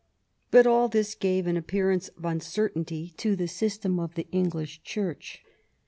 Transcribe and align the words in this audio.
But 0.49 0.65
all 0.65 0.87
this 0.89 1.13
gave 1.13 1.45
an 1.45 1.55
appearance 1.55 2.07
of 2.17 2.25
uncertainty 2.25 3.13
to 3.17 3.35
the 3.35 3.47
system 3.47 3.99
of 3.99 4.15
the 4.15 4.27
English 4.31 4.81
Church. 4.81 5.43